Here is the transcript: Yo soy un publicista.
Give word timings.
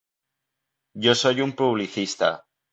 Yo 0.95 1.13
soy 1.13 1.41
un 1.41 1.53
publicista. 1.53 2.47